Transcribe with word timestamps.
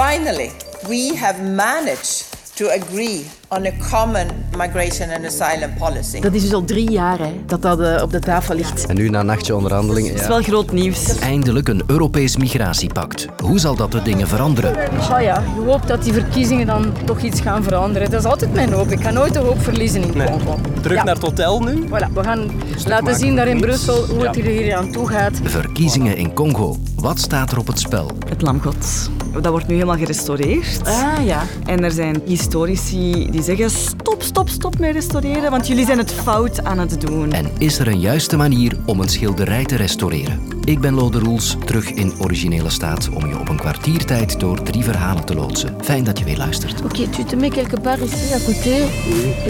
Finally, 0.00 0.50
we 0.88 1.16
have 1.16 1.42
managed 1.42 2.26
to 2.56 2.66
agree 2.68 3.24
on 3.48 3.66
a 3.66 3.70
common 3.90 4.26
migration 4.56 5.10
and 5.10 5.24
asylum 5.24 5.70
policy. 5.78 6.20
Dat 6.20 6.32
is 6.34 6.42
dus 6.42 6.52
al 6.52 6.64
drie 6.64 6.90
jaar 6.90 7.18
hè, 7.18 7.32
dat 7.46 7.62
dat 7.62 7.80
uh, 7.80 8.02
op 8.02 8.10
de 8.12 8.18
tafel 8.18 8.54
ligt. 8.54 8.86
En 8.86 8.96
nu 8.96 9.08
na 9.08 9.22
nachtje 9.22 9.56
onderhandelingen. 9.56 10.12
Dat 10.12 10.20
is 10.20 10.26
wel 10.26 10.42
groot 10.42 10.72
nieuws. 10.72 11.18
Eindelijk 11.18 11.68
een 11.68 11.82
Europees 11.86 12.36
migratiepact. 12.36 13.26
Hoe 13.42 13.58
zal 13.58 13.74
dat 13.76 13.92
de 13.92 14.02
dingen 14.02 14.28
veranderen? 14.28 14.76
Oh 14.98 15.20
ja, 15.20 15.42
je 15.56 15.60
hoopt 15.64 15.88
dat 15.88 16.02
die 16.02 16.12
verkiezingen 16.12 16.66
dan 16.66 16.92
toch 17.04 17.20
iets 17.20 17.40
gaan 17.40 17.62
veranderen. 17.62 18.10
Dat 18.10 18.20
is 18.20 18.26
altijd 18.26 18.52
mijn 18.54 18.72
hoop. 18.72 18.90
Ik 18.90 19.00
ga 19.02 19.10
nooit 19.10 19.32
de 19.32 19.38
hoop 19.38 19.62
verliezen 19.62 20.02
in 20.02 20.16
Nee. 20.16 20.26
Congo. 20.30 20.58
Terug 20.80 20.96
Ja. 20.96 21.04
naar 21.04 21.14
het 21.14 21.24
hotel 21.24 21.60
nu. 21.60 21.84
Voilà, 21.86 22.12
we 22.14 22.22
gaan 22.22 22.50
laten 22.86 23.04
maken. 23.04 23.14
zien 23.18 23.36
daar 23.36 23.48
in. 23.48 23.60
Brussel 23.60 24.06
hoe 24.06 24.18
Ja. 24.22 24.26
het 24.26 24.36
hier 24.36 24.74
aan 24.76 24.92
toe 24.92 25.08
gaat. 25.08 25.32
Verkiezingen 25.42 26.16
in 26.16 26.32
Congo. 26.32 26.76
Wat 26.96 27.18
staat 27.18 27.52
er 27.52 27.58
op 27.58 27.66
het 27.66 27.78
spel? 27.80 28.10
Het 28.28 28.42
Lamgod. 28.42 29.10
Dat 29.40 29.50
wordt 29.50 29.66
nu 29.66 29.74
helemaal 29.74 29.96
gerestaureerd. 29.96 30.80
Ah 30.84 31.24
ja. 31.24 31.42
En 31.64 31.84
er 31.84 31.90
zijn 31.90 32.22
historici 32.24 33.30
die 33.30 33.42
zeggen 33.42 33.70
stop, 33.70 34.22
stop, 34.22 34.48
stop 34.48 34.78
met 34.78 34.92
restaureren, 34.92 35.50
want 35.50 35.66
jullie 35.66 35.84
zijn 35.84 35.98
het 35.98 36.12
fout 36.12 36.64
aan 36.64 36.78
het 36.78 37.00
doen. 37.00 37.32
En 37.32 37.50
is 37.58 37.78
er 37.78 37.88
een 37.88 38.00
juiste 38.00 38.36
manier 38.36 38.76
om 38.86 39.00
een 39.00 39.08
schilderij 39.08 39.64
te 39.64 39.76
restaureren? 39.76 40.40
Ik 40.64 40.80
ben 40.80 40.94
Lode 40.94 41.18
Roels, 41.18 41.56
terug 41.64 41.90
in 41.90 42.12
originele 42.18 42.70
staat 42.70 43.08
om 43.08 43.26
je 43.26 43.38
op 43.38 43.48
een 43.48 43.56
kwartiertijd 43.56 44.40
door 44.40 44.62
drie 44.62 44.84
verhalen 44.84 45.24
te 45.24 45.34
loodsen. 45.34 45.74
Fijn 45.80 46.04
dat 46.04 46.18
je 46.18 46.24
weer 46.24 46.36
luistert. 46.36 46.82
Ok, 46.82 46.94
tu 46.94 47.24
te 47.24 47.36
mets 47.36 47.54
quelque 47.54 47.80
part 47.80 48.00
ici 48.00 48.32
à 48.34 48.38
côté 48.38 48.84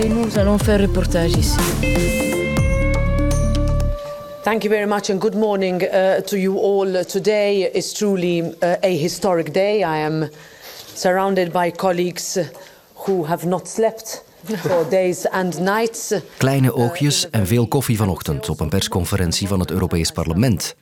et 0.00 0.08
nous 0.08 0.36
allons 0.36 0.62
faire 0.62 0.80
reportage 0.80 1.38
ici. 1.38 2.35
Thank 4.46 4.62
you 4.62 4.70
very 4.70 4.86
much 4.86 5.10
and 5.10 5.20
good 5.20 5.34
morning 5.34 5.82
uh, 5.82 6.20
to 6.20 6.36
you 6.36 6.58
all. 6.58 7.04
Today 7.04 7.70
is 7.72 7.92
truly 7.92 8.42
uh, 8.42 8.76
a 8.82 8.96
historic 8.96 9.52
day. 9.52 9.82
I 9.82 9.96
am 9.96 10.28
surrounded 10.94 11.52
by 11.52 11.70
colleagues 11.70 12.36
uh, 12.36 12.44
who 12.94 13.24
have 13.24 13.46
not 13.46 13.68
slept 13.68 14.24
for 14.58 14.88
days 14.98 15.28
and 15.28 15.58
nights. 15.60 16.14
Kleine 16.36 16.74
oogjes 16.74 17.30
en 17.30 17.46
veel 17.46 17.66
koffie 17.68 17.96
vanochtend 17.96 18.48
op 18.48 18.60
een 18.60 18.68
persconferentie 18.68 19.48
van 19.48 19.60
het 19.60 19.70
Europees 19.70 20.10
Parlement. 20.10 20.76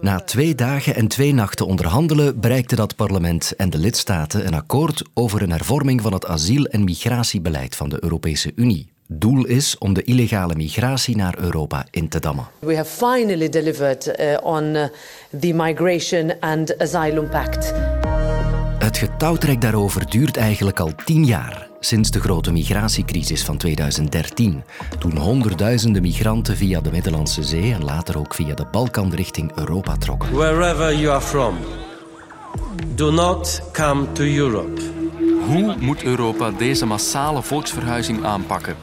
Na 0.00 0.20
twee 0.20 0.54
dagen 0.54 0.94
en 0.94 1.08
twee 1.08 1.34
nachten 1.34 1.66
onderhandelen 1.66 2.40
bereikte 2.40 2.76
dat 2.76 2.96
parlement 2.96 3.52
en 3.56 3.70
de 3.70 3.78
lidstaten 3.78 4.46
een 4.46 4.54
akkoord 4.54 5.02
over 5.12 5.42
een 5.42 5.52
hervorming 5.52 6.00
van 6.00 6.12
het 6.12 6.26
asiel- 6.26 6.66
en 6.66 6.84
migratiebeleid 6.84 7.76
van 7.76 7.88
de 7.88 8.02
Europese 8.02 8.52
Unie. 8.54 8.93
Doel 9.06 9.46
is 9.46 9.78
om 9.78 9.92
de 9.92 10.02
illegale 10.02 10.54
migratie 10.54 11.16
naar 11.16 11.38
Europa 11.38 11.86
in 11.90 12.08
te 12.08 12.20
dammen. 12.20 12.46
We 12.58 12.76
have 12.76 12.90
finally 12.90 13.48
delivered 13.48 14.06
uh, 14.20 14.36
on 14.42 14.64
uh, 14.64 14.84
the 15.40 15.52
Migration 15.52 16.32
and 16.40 16.78
Asylum 16.78 17.28
Pact. 17.28 17.72
Het 18.78 18.98
getouwtrek 18.98 19.60
daarover 19.60 20.10
duurt 20.10 20.36
eigenlijk 20.36 20.80
al 20.80 20.92
tien 21.04 21.24
jaar, 21.24 21.68
sinds 21.80 22.10
de 22.10 22.20
grote 22.20 22.52
migratiecrisis 22.52 23.44
van 23.44 23.56
2013. 23.56 24.62
Toen 24.98 25.16
honderdduizenden 25.16 26.02
migranten 26.02 26.56
via 26.56 26.80
de 26.80 26.90
Middellandse 26.90 27.42
Zee 27.42 27.72
en 27.72 27.84
later 27.84 28.18
ook 28.18 28.34
via 28.34 28.54
de 28.54 28.66
Balkan 28.70 29.14
richting 29.14 29.52
Europa 29.54 29.96
trokken. 29.96 30.32
Wherever 30.32 30.98
you 30.98 31.14
are 31.14 31.20
from, 31.20 31.56
do 32.94 33.10
not 33.12 33.60
come 33.72 34.12
to 34.12 34.22
Europe. 34.22 34.80
Hoe 35.46 35.76
moet 35.80 36.02
Europa 36.02 36.50
deze 36.50 36.86
massale 36.86 37.42
volksverhuizing 37.42 38.24
aanpakken? 38.24 38.76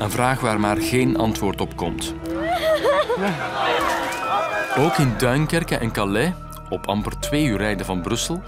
Een 0.00 0.10
vraag 0.10 0.40
waar 0.40 0.60
maar 0.60 0.76
geen 0.76 1.16
antwoord 1.16 1.60
op 1.60 1.76
komt. 1.76 2.14
Ook 4.78 4.96
in 4.96 5.14
Duinkerke 5.18 5.76
en 5.76 5.92
Calais, 5.92 6.32
op 6.68 6.86
amper 6.86 7.20
twee 7.20 7.44
uur 7.44 7.58
rijden 7.58 7.86
van 7.86 8.00
Brussel, 8.02 8.42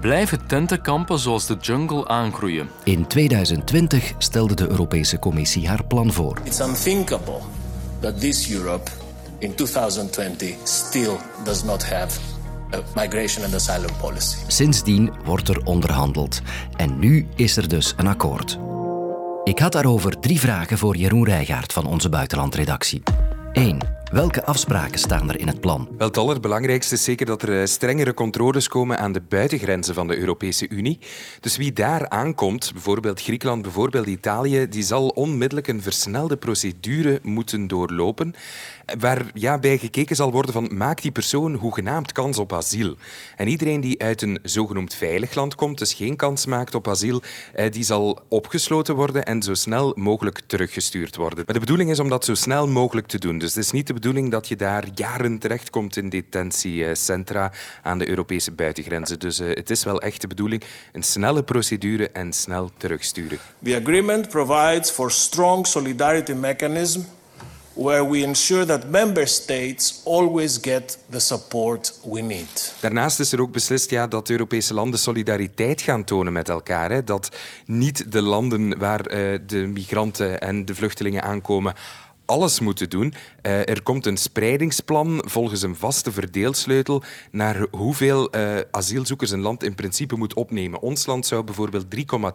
blijven 0.00 0.46
tentenkampen 0.46 1.18
zoals 1.18 1.46
de 1.46 1.56
jungle 1.60 2.08
aangroeien. 2.08 2.68
In 2.84 3.06
2020 3.06 4.12
stelde 4.18 4.54
de 4.54 4.68
Europese 4.68 5.18
Commissie 5.18 5.68
haar 5.68 5.84
plan 5.84 6.12
voor. 6.12 6.38
It's 6.42 6.60
unthinkable 6.60 7.40
that 8.00 8.20
this 8.20 8.50
Europe 8.52 8.90
in 9.38 9.54
2020 9.54 10.54
still 10.64 11.16
does 11.44 11.64
not 11.64 11.88
have 11.88 12.20
a 12.74 12.78
migration 12.94 13.44
and 13.44 13.54
asylum 13.54 13.96
policy. 14.00 14.36
Sindsdien 14.46 15.12
wordt 15.24 15.48
er 15.48 15.64
onderhandeld. 15.64 16.40
En 16.76 16.98
nu 16.98 17.26
is 17.34 17.56
er 17.56 17.68
dus 17.68 17.94
een 17.96 18.06
akkoord. 18.06 18.58
Ik 19.44 19.58
had 19.58 19.72
daarover 19.72 20.20
drie 20.20 20.40
vragen 20.40 20.78
voor 20.78 20.96
Jeroen 20.96 21.24
Rijgaard 21.24 21.72
van 21.72 21.86
onze 21.86 22.08
buitenlandredactie. 22.08 23.02
1. 23.52 23.78
Welke 24.12 24.44
afspraken 24.44 24.98
staan 24.98 25.28
er 25.28 25.40
in 25.40 25.46
het 25.46 25.60
plan? 25.60 25.88
Wel, 25.98 26.06
het 26.06 26.16
allerbelangrijkste 26.16 26.94
is 26.94 27.04
zeker 27.04 27.26
dat 27.26 27.42
er 27.42 27.60
eh, 27.60 27.66
strengere 27.66 28.14
controles 28.14 28.68
komen 28.68 28.98
aan 28.98 29.12
de 29.12 29.20
buitengrenzen 29.20 29.94
van 29.94 30.06
de 30.06 30.16
Europese 30.16 30.68
Unie. 30.68 30.98
Dus 31.40 31.56
wie 31.56 31.72
daar 31.72 32.08
aankomt, 32.08 32.70
bijvoorbeeld 32.72 33.22
Griekenland, 33.22 33.62
bijvoorbeeld 33.62 34.06
Italië, 34.06 34.68
die 34.68 34.82
zal 34.82 35.08
onmiddellijk 35.08 35.68
een 35.68 35.82
versnelde 35.82 36.36
procedure 36.36 37.18
moeten 37.22 37.66
doorlopen. 37.66 38.34
Waar 38.98 39.22
ja, 39.34 39.58
bij 39.58 39.78
gekeken 39.78 40.16
zal 40.16 40.32
worden 40.32 40.52
van 40.52 40.76
maakt 40.76 41.02
die 41.02 41.12
persoon 41.12 41.54
hoegenaamd 41.54 42.12
kans 42.12 42.38
op 42.38 42.52
asiel. 42.52 42.96
En 43.36 43.48
iedereen 43.48 43.80
die 43.80 44.02
uit 44.02 44.22
een 44.22 44.38
zogenoemd 44.42 44.94
veilig 44.94 45.34
land 45.34 45.54
komt, 45.54 45.78
dus 45.78 45.94
geen 45.94 46.16
kans 46.16 46.46
maakt 46.46 46.74
op 46.74 46.88
asiel, 46.88 47.22
eh, 47.52 47.72
die 47.72 47.84
zal 47.84 48.18
opgesloten 48.28 48.94
worden 48.94 49.24
en 49.24 49.42
zo 49.42 49.54
snel 49.54 49.92
mogelijk 49.96 50.40
teruggestuurd 50.46 51.16
worden. 51.16 51.42
Maar 51.44 51.54
de 51.54 51.60
bedoeling 51.60 51.90
is 51.90 51.98
om 51.98 52.08
dat 52.08 52.24
zo 52.24 52.34
snel 52.34 52.68
mogelijk 52.68 53.06
te 53.06 53.18
doen. 53.18 53.38
Dus 53.38 53.54
het 53.54 53.64
is 53.64 53.70
niet 53.70 53.86
de 53.86 53.92
bedoeling 53.92 54.30
dat 54.30 54.48
je 54.48 54.56
daar 54.56 54.84
jaren 54.94 55.38
terechtkomt 55.38 55.96
in 55.96 56.08
detentiecentra 56.08 57.52
aan 57.82 57.98
de 57.98 58.08
Europese 58.08 58.52
buitengrenzen. 58.52 59.18
Dus 59.18 59.38
eh, 59.40 59.48
het 59.48 59.70
is 59.70 59.84
wel 59.84 60.00
echt 60.00 60.20
de 60.20 60.26
bedoeling, 60.26 60.62
een 60.92 61.02
snelle 61.02 61.42
procedure 61.42 62.10
en 62.10 62.32
snel 62.32 62.70
terugsturen. 62.76 63.38
The 63.62 63.80
agreement 63.80 64.28
provides 64.28 64.90
for 64.90 65.10
strong 65.10 65.66
solidarity 65.66 66.32
mechanism 66.32 67.00
where 67.74 68.08
we 68.08 68.22
ensure 68.22 68.64
that 68.64 68.90
member 68.90 69.26
states 69.26 70.00
always 70.04 70.58
get 70.62 70.98
the 71.10 71.20
support 71.20 72.00
we 72.04 72.20
need. 72.20 72.74
Daarnaast 72.80 73.20
is 73.20 73.32
er 73.32 73.40
ook 73.40 73.52
beslist 73.52 73.90
ja, 73.90 74.06
dat 74.06 74.28
Europese 74.28 74.74
landen 74.74 74.98
solidariteit 74.98 75.80
gaan 75.80 76.04
tonen 76.04 76.32
met 76.32 76.48
elkaar. 76.48 76.90
Hè. 76.90 77.04
Dat 77.04 77.28
niet 77.66 78.12
de 78.12 78.22
landen 78.22 78.78
waar 78.78 79.00
eh, 79.00 79.38
de 79.46 79.56
migranten 79.56 80.40
en 80.40 80.64
de 80.64 80.74
vluchtelingen 80.74 81.22
aankomen 81.22 81.74
alles 82.26 82.60
moeten 82.60 82.90
doen. 82.90 83.14
Eh, 83.42 83.68
er 83.68 83.82
komt 83.82 84.06
een 84.06 84.16
spreidingsplan 84.16 85.22
volgens 85.26 85.62
een 85.62 85.76
vaste 85.76 86.12
verdeelsleutel 86.12 87.02
naar 87.30 87.66
hoeveel 87.70 88.30
eh, 88.30 88.56
asielzoekers 88.70 89.30
een 89.30 89.40
land 89.40 89.62
in 89.62 89.74
principe 89.74 90.16
moet 90.16 90.34
opnemen. 90.34 90.80
Ons 90.80 91.06
land 91.06 91.26
zou 91.26 91.42
bijvoorbeeld 91.42 91.86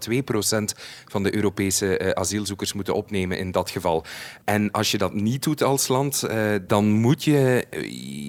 3,2 0.10 0.24
procent 0.24 0.76
van 1.08 1.24
de 1.24 1.36
Europese 1.36 1.98
eh, 1.98 2.10
asielzoekers 2.10 2.74
moeten 2.74 2.94
opnemen 2.94 3.38
in 3.38 3.52
dat 3.52 3.70
geval. 3.70 4.04
En 4.44 4.72
als 4.72 4.92
je 4.92 4.98
dat 4.98 5.14
niet 5.14 5.44
doet 5.44 5.64
als 5.64 5.88
land, 5.88 6.24
dan 6.68 6.92
moet 6.92 7.24
je 7.24 7.66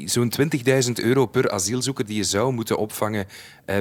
zo'n 0.04 0.32
20.000 0.86 0.92
euro 0.92 1.26
per 1.26 1.50
asielzoeker 1.50 2.06
die 2.06 2.16
je 2.16 2.24
zou 2.24 2.52
moeten 2.52 2.76
opvangen 2.76 3.26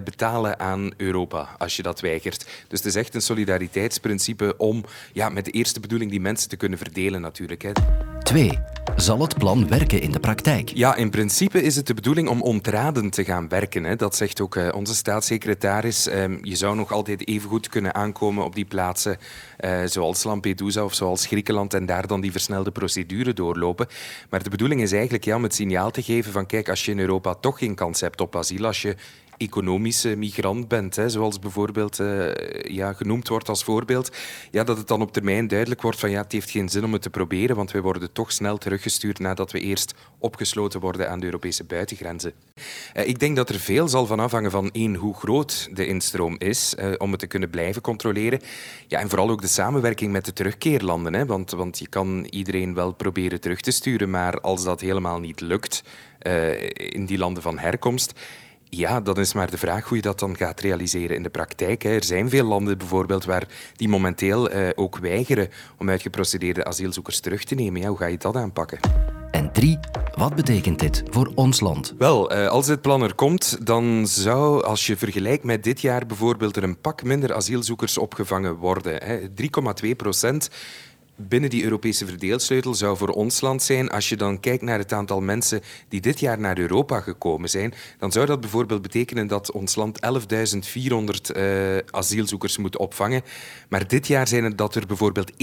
betalen 0.03 0.59
aan 0.59 0.91
Europa 0.97 1.49
als 1.57 1.75
je 1.75 1.83
dat 1.83 1.99
weigert. 1.99 2.45
Dus 2.67 2.79
het 2.79 2.87
is 2.87 2.95
echt 2.95 3.15
een 3.15 3.21
solidariteitsprincipe 3.21 4.57
om 4.57 4.83
ja, 5.13 5.29
met 5.29 5.45
de 5.45 5.51
eerste 5.51 5.79
bedoeling 5.79 6.11
die 6.11 6.21
mensen 6.21 6.49
te 6.49 6.57
kunnen 6.57 6.77
verdelen 6.77 7.21
natuurlijk. 7.21 7.61
Hè. 7.61 7.71
2. 8.23 8.59
Zal 8.95 9.21
het 9.21 9.37
plan 9.37 9.67
werken 9.67 10.01
in 10.01 10.11
de 10.11 10.19
praktijk? 10.19 10.69
Ja, 10.69 10.95
in 10.95 11.09
principe 11.09 11.61
is 11.61 11.75
het 11.75 11.87
de 11.87 11.93
bedoeling 11.93 12.27
om 12.29 12.41
ontraden 12.41 13.09
te 13.09 13.23
gaan 13.23 13.49
werken. 13.49 13.83
Hè. 13.83 13.95
Dat 13.95 14.15
zegt 14.15 14.41
ook 14.41 14.55
eh, 14.55 14.69
onze 14.75 14.95
staatssecretaris. 14.95 16.07
Ehm, 16.07 16.37
je 16.41 16.55
zou 16.55 16.75
nog 16.75 16.91
altijd 16.91 17.27
even 17.27 17.49
goed 17.49 17.69
kunnen 17.69 17.95
aankomen 17.95 18.43
op 18.43 18.55
die 18.55 18.65
plaatsen 18.65 19.17
eh, 19.57 19.79
zoals 19.85 20.23
Lampedusa 20.23 20.83
of 20.83 20.93
zoals 20.93 21.25
Griekenland 21.25 21.73
en 21.73 21.85
daar 21.85 22.07
dan 22.07 22.21
die 22.21 22.31
versnelde 22.31 22.71
procedure 22.71 23.33
doorlopen. 23.33 23.87
Maar 24.29 24.43
de 24.43 24.49
bedoeling 24.49 24.81
is 24.81 24.91
eigenlijk 24.91 25.25
ja, 25.25 25.35
om 25.35 25.43
het 25.43 25.55
signaal 25.55 25.91
te 25.91 26.01
geven 26.01 26.31
van 26.31 26.45
kijk, 26.45 26.69
als 26.69 26.85
je 26.85 26.91
in 26.91 26.99
Europa 26.99 27.33
toch 27.33 27.57
geen 27.57 27.75
kans 27.75 28.01
hebt 28.01 28.21
op 28.21 28.35
asiel, 28.35 28.65
als 28.65 28.81
je 28.81 28.95
economische 29.39 30.15
migrant 30.15 30.67
bent, 30.67 30.95
hè, 30.95 31.09
zoals 31.09 31.39
bijvoorbeeld 31.39 31.99
eh, 31.99 32.33
ja, 32.61 32.93
genoemd 32.93 33.27
wordt 33.27 33.49
als 33.49 33.63
voorbeeld, 33.63 34.11
ja, 34.51 34.63
dat 34.63 34.77
het 34.77 34.87
dan 34.87 35.01
op 35.01 35.13
termijn 35.13 35.47
duidelijk 35.47 35.81
wordt 35.81 35.99
van 35.99 36.09
ja, 36.09 36.21
het 36.21 36.31
heeft 36.31 36.49
geen 36.49 36.69
zin 36.69 36.83
om 36.83 36.93
het 36.93 37.01
te 37.01 37.09
proberen, 37.09 37.55
want 37.55 37.71
we 37.71 37.81
worden 37.81 38.11
toch 38.11 38.31
snel 38.31 38.57
teruggestuurd 38.57 39.19
nadat 39.19 39.51
we 39.51 39.59
eerst 39.59 39.93
opgesloten 40.17 40.79
worden 40.79 41.09
aan 41.09 41.19
de 41.19 41.25
Europese 41.25 41.63
buitengrenzen. 41.63 42.33
Eh, 42.93 43.07
ik 43.07 43.19
denk 43.19 43.35
dat 43.35 43.49
er 43.49 43.59
veel 43.59 43.87
zal 43.87 44.05
van 44.05 44.19
afhangen 44.19 44.51
van 44.51 44.71
één, 44.71 44.95
hoe 44.95 45.15
groot 45.15 45.69
de 45.73 45.87
instroom 45.87 46.35
is, 46.37 46.75
eh, 46.75 46.91
om 46.97 47.11
het 47.11 47.19
te 47.19 47.27
kunnen 47.27 47.49
blijven 47.49 47.81
controleren. 47.81 48.39
Ja, 48.87 48.99
en 48.99 49.09
vooral 49.09 49.29
ook 49.29 49.41
de 49.41 49.47
samenwerking 49.47 50.11
met 50.11 50.25
de 50.25 50.33
terugkeerlanden, 50.33 51.13
hè, 51.13 51.25
want, 51.25 51.51
want 51.51 51.79
je 51.79 51.87
kan 51.87 52.25
iedereen 52.29 52.73
wel 52.73 52.93
proberen 52.93 53.41
terug 53.41 53.61
te 53.61 53.71
sturen, 53.71 54.09
maar 54.09 54.39
als 54.41 54.63
dat 54.63 54.81
helemaal 54.81 55.19
niet 55.19 55.41
lukt 55.41 55.83
in 56.73 57.05
die 57.05 57.17
landen 57.17 57.43
van 57.43 57.59
herkomst, 57.59 58.13
ja, 58.69 59.01
dan 59.01 59.17
is 59.17 59.33
maar 59.33 59.51
de 59.51 59.57
vraag 59.57 59.87
hoe 59.87 59.97
je 59.97 60.03
dat 60.03 60.19
dan 60.19 60.37
gaat 60.37 60.59
realiseren 60.59 61.15
in 61.15 61.23
de 61.23 61.29
praktijk. 61.29 61.83
Er 61.83 62.03
zijn 62.03 62.29
veel 62.29 62.45
landen 62.45 62.77
bijvoorbeeld 62.77 63.25
waar 63.25 63.47
die 63.75 63.89
momenteel 63.89 64.49
eh, 64.49 64.69
ook 64.75 64.97
weigeren 64.97 65.49
om 65.77 65.89
uitgeprocedeerde 65.89 66.65
asielzoekers 66.65 67.19
terug 67.19 67.43
te 67.43 67.55
nemen. 67.55 67.81
Ja, 67.81 67.87
hoe 67.87 67.97
ga 67.97 68.05
je 68.05 68.17
dat 68.17 68.35
aanpakken? 68.35 68.79
En 69.31 69.51
drie, 69.51 69.79
wat 70.15 70.35
betekent 70.35 70.79
dit 70.79 71.03
voor 71.09 71.31
ons 71.35 71.59
land? 71.59 71.93
Wel, 71.97 72.31
eh, 72.31 72.47
als 72.47 72.65
dit 72.65 72.81
plan 72.81 73.01
er 73.01 73.15
komt, 73.15 73.65
dan 73.65 74.07
zou, 74.07 74.63
als 74.63 74.87
je 74.87 74.97
vergelijkt 74.97 75.43
met 75.43 75.63
dit 75.63 75.81
jaar 75.81 76.05
bijvoorbeeld, 76.05 76.55
er 76.55 76.63
een 76.63 76.81
pak 76.81 77.03
minder 77.03 77.33
asielzoekers 77.33 77.97
opgevangen 77.97 78.55
worden. 78.55 79.01
3,2 79.35 79.95
procent 79.95 80.49
binnen 81.19 81.49
die 81.49 81.63
Europese 81.63 82.05
verdeelsleutel 82.05 82.73
zou 82.73 82.97
voor 82.97 83.09
ons 83.09 83.41
land 83.41 83.63
zijn, 83.63 83.89
als 83.89 84.09
je 84.09 84.17
dan 84.17 84.39
kijkt 84.39 84.63
naar 84.63 84.79
het 84.79 84.93
aantal 84.93 85.21
mensen 85.21 85.61
die 85.87 86.01
dit 86.01 86.19
jaar 86.19 86.39
naar 86.39 86.57
Europa 86.57 86.99
gekomen 86.99 87.49
zijn, 87.49 87.73
dan 87.99 88.11
zou 88.11 88.25
dat 88.25 88.41
bijvoorbeeld 88.41 88.81
betekenen 88.81 89.27
dat 89.27 89.51
ons 89.51 89.75
land 89.75 89.99
11.400 90.05 91.35
uh, 91.35 91.77
asielzoekers 91.89 92.57
moet 92.57 92.77
opvangen. 92.77 93.21
Maar 93.69 93.87
dit 93.87 94.07
jaar 94.07 94.27
zijn 94.27 94.43
het 94.43 94.57
dat 94.57 94.75
er 94.75 94.85
bijvoorbeeld 94.85 95.31
31.500. 95.31 95.37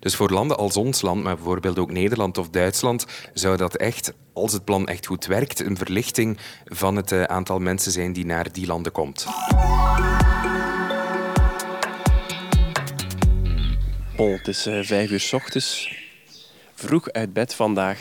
Dus 0.00 0.16
voor 0.16 0.30
landen 0.30 0.56
als 0.58 0.76
ons 0.76 1.02
land, 1.02 1.22
maar 1.22 1.34
bijvoorbeeld 1.34 1.78
ook 1.78 1.90
Nederland 1.90 2.38
of 2.38 2.48
Duitsland, 2.48 3.06
zou 3.32 3.56
dat 3.56 3.76
echt, 3.76 4.12
als 4.32 4.52
het 4.52 4.64
plan 4.64 4.86
echt 4.86 5.06
goed 5.06 5.26
werkt, 5.26 5.60
een 5.60 5.76
verlichting 5.76 6.38
van 6.64 6.96
het 6.96 7.10
uh, 7.10 7.22
aantal 7.22 7.58
mensen 7.58 7.92
zijn 7.92 8.12
die 8.12 8.26
naar 8.26 8.52
die 8.52 8.66
landen 8.66 8.92
komt. 8.92 9.26
Het 14.26 14.48
is 14.48 14.66
uh, 14.66 14.78
vijf 14.82 15.10
uur 15.10 15.20
s 15.20 15.32
ochtends. 15.32 15.92
Vroeg 16.74 17.10
uit 17.10 17.32
bed 17.32 17.54
vandaag. 17.54 17.98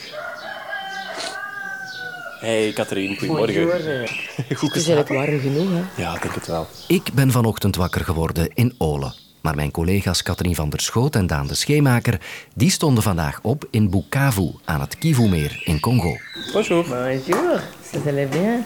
Hey 2.39 2.71
Katrien, 2.73 3.17
goedemorgen. 3.17 3.67
Goed 4.57 4.73
het 4.73 4.75
is 4.75 4.87
eigenlijk 4.87 5.07
warm 5.07 5.39
genoeg, 5.39 5.69
hè? 5.69 6.01
Ja, 6.01 6.15
ik 6.15 6.21
denk 6.21 6.35
het 6.35 6.47
wel. 6.47 6.67
Ik 6.87 7.09
ben 7.13 7.31
vanochtend 7.31 7.75
wakker 7.75 8.03
geworden 8.03 8.49
in 8.53 8.75
Olen. 8.77 9.13
Maar 9.41 9.55
mijn 9.55 9.71
collega's 9.71 10.23
Katrien 10.23 10.55
van 10.55 10.69
der 10.69 10.79
Schoot 10.79 11.15
en 11.15 11.27
Daan 11.27 11.47
de 11.47 11.55
Scheemaker 11.55 12.21
die 12.55 12.71
stonden 12.71 13.03
vandaag 13.03 13.39
op 13.41 13.67
in 13.71 13.89
Bukavu 13.89 14.51
aan 14.65 14.81
het 14.81 14.97
Kivu-meer 14.97 15.61
in 15.63 15.79
Congo. 15.79 16.17
Bonjour. 16.53 16.87
Bonjour, 16.87 17.61
ça 17.91 18.09
allait 18.09 18.31
bien? 18.31 18.65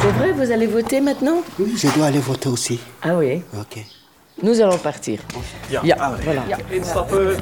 C'est 0.00 0.14
vrai, 0.16 0.32
vous 0.32 0.50
allez 0.50 0.70
voter 0.70 1.02
maintenant? 1.02 1.44
Oui, 1.58 1.76
je 1.76 1.92
dois 1.94 2.06
aller 2.06 2.22
voter 2.22 2.50
aussi. 2.50 2.78
Ah 2.98 3.16
oui? 3.16 3.42
Ok. 3.58 4.03
Nous 4.42 4.60
allons 4.60 4.80
partir. 4.80 5.20
Ja, 5.68 5.80
ja 5.84 5.96
ah, 5.96 6.18
voilà. 6.20 6.48
Ja, 6.48 6.58
instappen. 6.68 7.36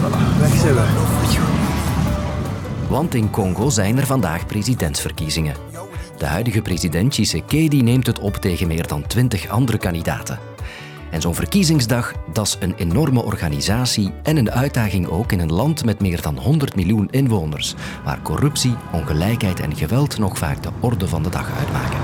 Voilà, 0.00 0.38
weg 0.40 0.60
zijn 0.60 0.74
we. 0.74 1.02
Want 2.88 3.14
in 3.14 3.30
Congo 3.30 3.70
zijn 3.70 3.98
er 3.98 4.06
vandaag 4.06 4.46
presidentsverkiezingen. 4.46 5.54
De 6.18 6.26
huidige 6.26 6.62
president 6.62 7.10
Tshisekedi 7.10 7.82
neemt 7.82 8.06
het 8.06 8.18
op 8.18 8.36
tegen 8.36 8.66
meer 8.66 8.86
dan 8.86 9.06
twintig 9.06 9.48
andere 9.48 9.78
kandidaten. 9.78 10.53
En 11.14 11.20
zo'n 11.20 11.34
verkiezingsdag, 11.34 12.12
dat 12.32 12.46
is 12.46 12.56
een 12.60 12.74
enorme 12.76 13.22
organisatie 13.22 14.12
en 14.22 14.36
een 14.36 14.50
uitdaging 14.50 15.08
ook 15.08 15.32
in 15.32 15.40
een 15.40 15.52
land 15.52 15.84
met 15.84 16.00
meer 16.00 16.22
dan 16.22 16.38
100 16.38 16.74
miljoen 16.74 17.08
inwoners, 17.10 17.74
waar 18.04 18.22
corruptie, 18.22 18.74
ongelijkheid 18.92 19.60
en 19.60 19.76
geweld 19.76 20.18
nog 20.18 20.38
vaak 20.38 20.62
de 20.62 20.68
orde 20.80 21.08
van 21.08 21.22
de 21.22 21.30
dag 21.30 21.58
uitmaken. 21.58 21.98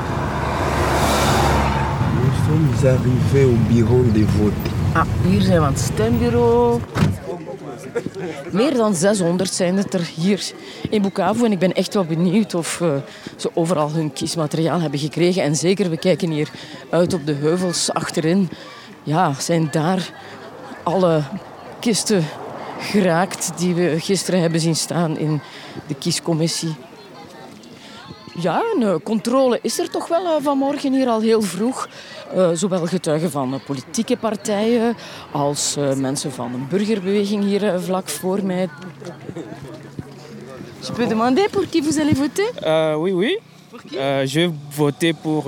Nous 2.15 2.35
sommes 2.47 2.99
arrivés 2.99 3.45
au 3.45 3.57
bureau 3.69 4.13
de 4.13 4.27
vote. 4.27 4.71
Ah, 4.93 5.07
hier 5.27 5.41
zijn 5.41 5.59
we 5.59 5.67
aan 5.67 5.73
het 5.73 5.81
stembureau. 5.81 6.81
Meer 8.53 8.75
dan 8.75 8.95
600 8.95 9.53
zijn 9.53 9.77
het 9.77 9.95
er 9.95 10.11
hier 10.15 10.53
in 10.91 11.03
Bukavu. 11.03 11.45
En 11.45 11.53
ik 11.53 11.59
ben 11.59 11.73
echt 11.73 11.95
wel 11.95 12.05
benieuwd 12.05 12.55
of 12.55 12.81
uh, 12.81 12.95
ze 13.37 13.51
overal 13.55 13.91
hun 13.91 14.13
kiesmateriaal 14.13 14.81
hebben 14.81 14.99
gekregen. 14.99 15.43
En 15.43 15.57
zeker, 15.57 15.91
we 15.91 15.97
kijken 15.97 16.31
hier 16.31 16.51
uit 16.91 17.15
op 17.15 17.27
de 17.27 17.35
heuvels 17.35 17.93
achterin 17.93 18.49
ja, 19.03 19.33
zijn 19.39 19.69
daar 19.71 20.13
alle 20.83 21.23
kisten 21.81 22.25
geraakt 22.79 23.53
die 23.59 23.75
we 23.75 24.01
gisteren 24.01 24.41
hebben 24.41 24.61
zien 24.61 24.77
staan 24.77 25.19
in 25.19 25.41
de 25.87 25.95
kiescommissie. 25.95 26.75
Ja, 28.41 28.63
een 28.79 29.03
controle 29.03 29.59
is 29.63 29.79
er 29.79 29.91
toch 29.91 30.09
wel 30.09 30.41
vanmorgen 30.41 30.93
hier 30.93 31.09
al 31.09 31.21
heel 31.21 31.43
vroeg. 31.43 31.89
Uh, 32.35 32.51
zowel 32.55 32.87
getuigen 32.87 33.31
van 33.31 33.61
politieke 33.67 34.17
partijen 34.17 34.97
als 35.33 35.77
uh, 35.79 35.95
mensen 35.95 36.33
van 36.33 36.55
een 36.55 36.67
burgerbeweging 36.69 37.45
hier 37.45 37.63
uh, 37.63 37.81
vlak 37.81 38.09
voor 38.09 38.45
mij. 38.45 38.69
Je 40.87 40.93
peux 40.93 41.09
demander 41.09 41.51
pour 41.51 41.67
qui 41.69 41.83
vous 41.83 41.99
allez 41.99 42.15
voter 42.15 42.99
Oui, 42.99 43.13
oui. 43.13 43.39
je 44.27 44.41
vais 44.41 44.51
voter 44.69 45.15
pour 45.15 45.45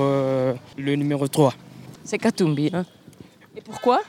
le 0.77 0.97
numéro 0.97 1.27
3. 1.27 1.53
C'est 2.05 2.21
Katumbi. 2.21 2.71
Hein? 2.73 2.87
Et 3.57 3.61
pourquoi 3.61 4.01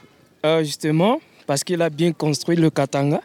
euh, 0.44 0.62
Justement, 0.64 1.20
parce 1.46 1.62
qu'il 1.62 1.82
a 1.82 1.90
bien 1.90 2.12
construit 2.12 2.56
le 2.56 2.70
Katanga. 2.70 3.20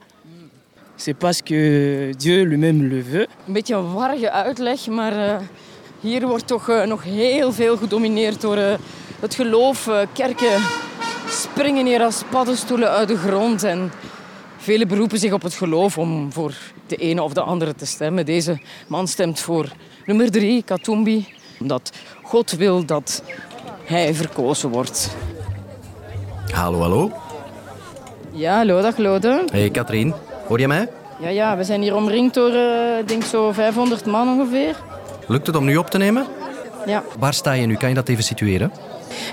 C'est 0.98 1.14
parce 1.14 1.42
que 1.42 2.12
Dieu 2.18 2.44
lui-même 2.44 2.84
le 2.90 3.02
veut. 3.02 3.28
Een 3.48 3.54
beetje 3.54 3.76
een 3.76 3.94
warrige 3.94 4.32
uitleg, 4.32 4.88
maar 4.88 5.14
uh, 5.14 5.40
hier 6.00 6.28
wordt 6.28 6.48
toch 6.48 6.70
uh, 6.70 6.86
nog 6.86 7.04
heel 7.04 7.52
veel 7.52 7.78
gedomineerd 7.78 8.42
door 8.42 8.58
uh, 8.58 8.74
het 9.20 9.36
geloof. 9.36 9.90
kerken 10.14 10.62
springen 11.28 11.86
hier 11.86 12.02
als 12.02 12.24
paddenstoelen 12.30 12.90
uit 12.90 13.08
de 13.08 13.18
grond. 13.18 13.64
En 13.64 13.92
velen 14.58 14.88
beroepen 14.88 15.20
zich 15.20 15.34
op 15.34 15.42
het 15.42 15.54
geloof 15.54 15.98
om 15.98 16.34
voor 16.34 16.54
de 16.88 16.96
ene 16.96 17.24
of 17.24 17.34
de 17.34 17.42
andere 17.42 17.76
te 17.76 17.86
stemmen. 17.86 18.26
Deze 18.26 18.60
man 18.88 19.08
stemt 19.08 19.40
voor 19.40 19.72
nummer 20.06 20.32
drie, 20.32 20.64
Katumbi, 20.64 21.28
omdat 21.60 21.92
God 22.24 22.52
wil 22.52 22.86
dat 22.86 23.24
hij 23.84 24.14
verkozen 24.14 24.70
wordt. 24.70 25.10
Hallo, 26.52 26.82
hallo. 26.82 27.12
Ja, 28.32 28.56
hallo, 28.58 28.82
dag 28.82 28.98
Lode. 28.98 29.44
Hey 29.52 29.70
Katrien, 29.70 30.14
hoor 30.48 30.60
je 30.60 30.68
mij? 30.68 30.88
Ja, 31.20 31.30
ja, 31.30 31.58
we 31.58 31.64
zijn 31.64 31.82
hier 31.82 31.96
omringd 31.96 32.34
door, 32.34 32.52
uh, 32.54 33.06
denk 33.06 33.24
zo 33.24 33.52
500 33.52 34.06
man 34.06 34.28
ongeveer. 34.28 34.76
Lukt 35.28 35.48
het 35.48 35.56
om 35.56 35.66
nu 35.66 35.78
op 35.78 35.90
te 35.90 35.98
nemen? 35.98 36.26
Ja. 36.86 37.04
Waar 37.20 37.34
sta 37.34 37.52
je 37.52 37.66
nu? 37.66 37.76
Kan 37.76 37.90
je 37.90 37.96
dat 37.96 38.08
even 38.10 38.24
situeren? 38.24 38.72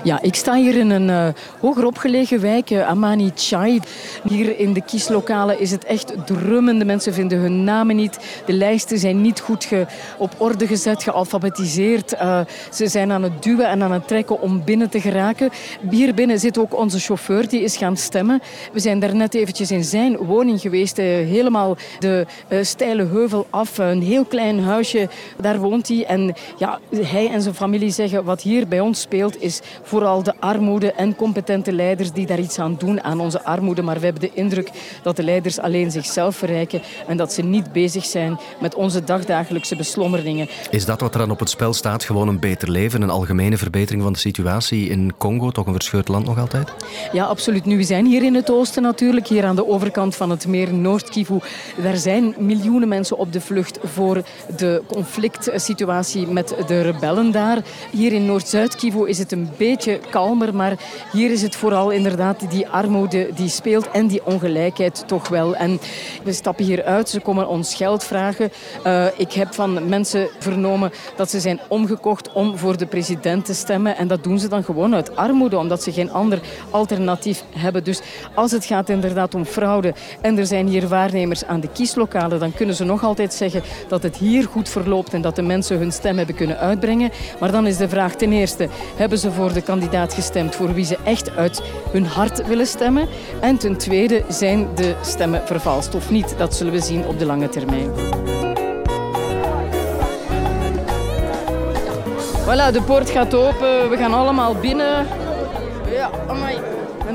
Ja, 0.03 0.21
ik 0.21 0.35
sta 0.35 0.55
hier 0.55 0.75
in 0.77 0.89
een 0.89 1.09
uh, 1.09 1.27
hoger 1.59 1.85
opgelegen 1.85 2.41
wijk, 2.41 2.69
uh, 2.69 2.87
Amani 2.87 3.31
Chai. 3.35 3.79
Hier 4.23 4.59
in 4.59 4.73
de 4.73 4.81
kieslokalen 4.81 5.59
is 5.59 5.71
het 5.71 5.85
echt 5.85 6.13
drummen. 6.25 6.79
De 6.79 6.85
mensen 6.85 7.13
vinden 7.13 7.39
hun 7.39 7.63
namen 7.63 7.95
niet. 7.95 8.19
De 8.45 8.53
lijsten 8.53 8.97
zijn 8.97 9.21
niet 9.21 9.39
goed 9.39 9.65
ge, 9.65 9.85
op 10.17 10.35
orde 10.37 10.67
gezet, 10.67 11.03
gealfabetiseerd. 11.03 12.13
Uh, 12.13 12.39
ze 12.71 12.87
zijn 12.87 13.11
aan 13.11 13.23
het 13.23 13.43
duwen 13.43 13.67
en 13.67 13.83
aan 13.83 13.91
het 13.91 14.07
trekken 14.07 14.41
om 14.41 14.63
binnen 14.63 14.89
te 14.89 15.01
geraken. 15.01 15.49
Hier 15.89 16.13
binnen 16.13 16.39
zit 16.39 16.57
ook 16.57 16.77
onze 16.77 16.99
chauffeur, 16.99 17.49
die 17.49 17.61
is 17.61 17.77
gaan 17.77 17.97
stemmen. 17.97 18.41
We 18.73 18.79
zijn 18.79 18.99
daar 18.99 19.15
net 19.15 19.33
eventjes 19.33 19.71
in 19.71 19.83
zijn 19.83 20.17
woning 20.17 20.61
geweest. 20.61 20.97
helemaal 20.97 21.77
de 21.99 22.25
steile 22.61 23.05
heuvel 23.05 23.47
af. 23.49 23.77
Een 23.77 24.01
heel 24.01 24.25
klein 24.25 24.59
huisje, 24.59 25.09
daar 25.41 25.59
woont 25.59 25.87
hij. 25.87 26.05
En 26.05 26.33
ja, 26.57 26.79
hij 26.95 27.29
en 27.29 27.41
zijn 27.41 27.55
familie 27.55 27.89
zeggen, 27.89 28.23
wat 28.23 28.41
hier 28.41 28.67
bij 28.67 28.79
ons 28.79 29.01
speelt, 29.01 29.41
is 29.41 29.61
vooral 29.83 30.23
de 30.23 30.33
armoede 30.39 30.91
en 30.91 31.15
competente 31.15 31.71
leiders 31.71 32.11
die 32.11 32.25
daar 32.25 32.39
iets 32.39 32.59
aan 32.59 32.75
doen 32.77 33.03
aan 33.03 33.19
onze 33.19 33.43
armoede. 33.43 33.81
Maar 33.81 33.99
we 33.99 34.05
hebben 34.05 34.21
de 34.21 34.33
indruk 34.33 34.69
dat 35.03 35.15
de 35.15 35.23
leiders 35.23 35.59
alleen 35.59 35.91
zichzelf 35.91 36.35
verrijken 36.35 36.81
en 37.07 37.17
dat 37.17 37.33
ze 37.33 37.41
niet 37.41 37.71
bezig 37.71 38.05
zijn 38.05 38.39
met 38.59 38.75
onze 38.75 39.03
dagdagelijkse 39.03 39.75
beslommeringen. 39.75 40.47
Is 40.69 40.85
dat 40.85 41.01
wat 41.01 41.13
er 41.13 41.19
dan 41.19 41.31
op 41.31 41.39
het 41.39 41.49
spel 41.49 41.73
staat? 41.73 42.03
Gewoon 42.03 42.27
een 42.27 42.39
beter 42.39 42.71
leven, 42.71 43.01
een 43.01 43.09
algemene 43.09 43.57
verbetering 43.57 44.03
van 44.03 44.13
de 44.13 44.19
situatie 44.19 44.89
in 44.89 45.13
Congo? 45.17 45.51
Toch 45.51 45.65
een 45.65 45.73
verscheurd 45.73 46.07
land 46.07 46.25
nog 46.25 46.39
altijd? 46.39 46.73
Ja, 47.11 47.25
absoluut. 47.25 47.65
Nu, 47.65 47.77
we 47.77 47.83
zijn 47.83 48.05
hier 48.05 48.23
in 48.23 48.35
het 48.35 48.51
oosten 48.51 48.81
natuurlijk, 48.81 49.27
hier 49.27 49.45
aan 49.45 49.55
de 49.55 49.67
overkant 49.67 50.15
van 50.15 50.29
het 50.29 50.47
meer 50.47 50.73
Noord-Kivu. 50.73 51.39
Daar 51.81 51.97
zijn 51.97 52.35
miljoenen 52.37 52.87
mensen 52.87 53.17
op 53.17 53.33
de 53.33 53.41
vlucht 53.41 53.79
voor 53.83 54.23
de 54.57 54.81
conflict 54.87 55.49
situatie 55.55 56.27
met 56.27 56.55
de 56.67 56.81
rebellen 56.81 57.31
daar. 57.31 57.63
Hier 57.91 58.13
in 58.13 58.25
Noord-Zuid-Kivu 58.25 59.07
is 59.07 59.17
het 59.17 59.31
een 59.31 59.49
beetje 59.57 59.99
kalmer, 60.09 60.55
maar 60.55 60.73
hier 61.11 61.31
is 61.31 61.41
het 61.41 61.55
vooral 61.55 61.89
inderdaad 61.89 62.51
die 62.51 62.67
armoede 62.67 63.29
die 63.35 63.49
speelt 63.49 63.91
en 63.91 64.07
die 64.07 64.25
ongelijkheid 64.25 65.03
toch 65.07 65.27
wel. 65.27 65.55
En 65.55 65.79
we 66.23 66.33
stappen 66.33 66.65
hier 66.65 66.83
uit, 66.83 67.09
ze 67.09 67.19
komen 67.19 67.47
ons 67.47 67.75
geld 67.75 68.03
vragen. 68.03 68.51
Uh, 68.85 69.05
ik 69.17 69.33
heb 69.33 69.53
van 69.53 69.89
mensen 69.89 70.27
vernomen 70.39 70.91
dat 71.15 71.29
ze 71.29 71.39
zijn 71.39 71.59
omgekocht 71.67 72.31
om 72.31 72.57
voor 72.57 72.77
de 72.77 72.85
president 72.85 73.45
te 73.45 73.53
stemmen. 73.53 73.97
En 73.97 74.07
dat 74.07 74.23
doen 74.23 74.39
ze 74.39 74.47
dan 74.47 74.63
gewoon 74.63 74.95
uit 74.95 75.15
armoede, 75.15 75.57
omdat 75.57 75.83
ze 75.83 75.91
geen 75.91 76.11
ander 76.11 76.39
alternatief 76.69 77.43
hebben. 77.55 77.83
Dus 77.83 78.01
als 78.33 78.51
het 78.51 78.65
gaat 78.65 78.89
inderdaad 78.89 79.35
om 79.35 79.45
fraude 79.45 79.93
en 80.21 80.37
er 80.37 80.45
zijn 80.45 80.67
hier 80.67 80.87
waarnemers 80.87 81.45
aan 81.45 81.59
de 81.59 81.69
kieslokalen, 81.69 82.39
dan 82.39 82.53
kunnen 82.53 82.75
ze 82.75 82.83
nog 82.83 83.03
altijd 83.03 83.33
zeggen 83.33 83.61
dat 83.87 84.03
het 84.03 84.17
hier 84.17 84.43
goed 84.43 84.69
verloopt 84.69 85.13
en 85.13 85.21
dat 85.21 85.35
de 85.35 85.41
mensen 85.41 85.77
hun 85.77 85.91
stem 85.91 86.17
hebben 86.17 86.35
kunnen 86.35 86.57
uitbrengen. 86.57 87.11
Maar 87.39 87.51
dan 87.51 87.67
is 87.67 87.77
de 87.77 87.89
vraag 87.89 88.15
ten 88.15 88.31
eerste, 88.31 88.67
hebben 88.95 89.17
ze 89.17 89.31
voor 89.31 89.46
de 89.53 89.61
kandidaat 89.61 90.13
gestemd 90.13 90.55
voor 90.55 90.73
wie 90.73 90.85
ze 90.85 90.97
echt 91.03 91.35
uit 91.35 91.61
hun 91.91 92.05
hart 92.05 92.47
willen 92.47 92.67
stemmen? 92.67 93.07
En 93.39 93.57
ten 93.57 93.77
tweede, 93.77 94.23
zijn 94.29 94.67
de 94.75 94.95
stemmen 95.01 95.41
vervalst 95.45 95.95
of 95.95 96.09
niet? 96.09 96.33
Dat 96.37 96.55
zullen 96.55 96.73
we 96.73 96.79
zien 96.79 97.05
op 97.05 97.19
de 97.19 97.25
lange 97.25 97.49
termijn. 97.49 97.91
Voilà, 102.47 102.71
de 102.71 102.81
poort 102.85 103.09
gaat 103.09 103.33
open. 103.33 103.89
We 103.89 103.97
gaan 103.97 104.13
allemaal 104.13 104.55
binnen. 104.55 105.07
Ja, 105.91 106.09
amai. 106.27 106.57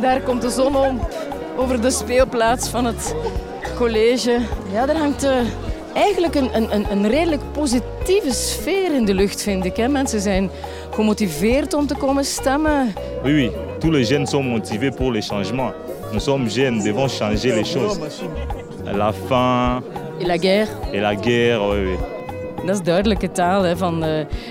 daar 0.00 0.20
komt 0.20 0.42
de 0.42 0.50
zon 0.50 0.76
om 0.76 1.00
over 1.56 1.80
de 1.80 1.90
speelplaats 1.90 2.68
van 2.68 2.84
het 2.84 3.14
college. 3.76 4.38
Ja, 4.72 4.86
daar 4.86 4.96
hangt 4.96 5.24
uh, 5.24 5.30
eigenlijk 5.94 6.34
een, 6.34 6.72
een, 6.74 6.86
een 6.90 7.08
redelijk 7.08 7.42
positieve 7.52 8.32
sfeer 8.32 8.94
in 8.94 9.04
de 9.04 9.14
lucht, 9.14 9.42
vind 9.42 9.64
ik. 9.64 9.76
Hè. 9.76 9.88
Mensen 9.88 10.20
zijn 10.20 10.50
gemotiveerd 10.90 11.74
om 11.74 11.86
te 11.86 11.94
komen 11.94 12.24
stemmen. 12.24 12.94
Oui, 13.24 13.32
oui. 13.32 13.50
Tous 13.78 13.92
les 13.92 14.08
jeunes 14.08 14.30
sont 14.30 14.48
motivés 14.48 14.94
pour 14.96 15.12
les 15.12 15.26
changements. 15.26 15.72
Nous 16.12 16.22
sommes 16.22 16.50
jeunes, 16.50 16.76
nous 16.76 16.84
devons 16.84 17.08
changer 17.08 17.54
les 17.54 17.72
choses. 17.72 17.98
La 18.84 19.12
faim. 19.12 19.82
Et 20.18 20.26
la 20.26 20.38
guerre. 20.38 20.68
Et 20.92 21.00
la 21.00 21.14
guerre, 21.14 21.60
oui, 21.68 21.84
oui. 21.84 21.96
Dat 22.66 22.74
is 22.74 22.82
duidelijke 22.82 23.30
taal 23.30 23.62
hè, 23.62 23.76
van 23.76 24.04
uh, 24.04 24.10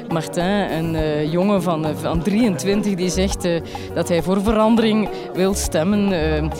Martin, 0.10 0.43
een 0.43 0.93
uh, 0.93 1.31
jongen 1.31 1.62
van, 1.62 1.88
uh, 1.88 1.91
van 1.95 2.21
23 2.21 2.95
die 2.95 3.10
zegt 3.10 3.48
dat 3.93 4.07
hij 4.07 4.21
voor 4.21 4.41
verandering 4.41 5.10
wil 5.33 5.53
stemmen. 5.53 6.51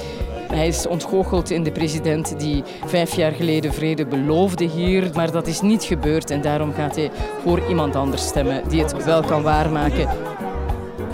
Hij 0.53 0.67
is 0.67 0.88
ontgoocheld 0.88 1.50
in 1.50 1.63
de 1.63 1.72
president 1.72 2.39
die 2.39 2.63
vijf 2.86 3.15
jaar 3.15 3.31
geleden 3.31 3.74
vrede 3.74 4.05
beloofde 4.05 4.65
hier, 4.65 5.10
maar 5.13 5.31
dat 5.31 5.48
is 5.48 5.62
niet 5.62 5.84
gebeurd 5.84 6.29
en 6.31 6.41
daarom 6.41 6.74
gaat 6.74 6.96
hij 6.96 7.12
voor 7.43 7.62
iemand 7.70 7.96
anders 7.96 8.27
stemmen 8.27 8.62
die 8.67 8.81
het 8.81 9.03
wel 9.03 9.22
kan 9.24 9.41
waarmaken. 9.41 10.10